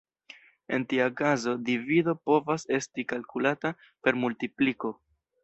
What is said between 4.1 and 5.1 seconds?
multipliko.